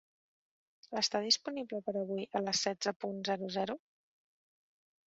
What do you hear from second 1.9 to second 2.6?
per avui a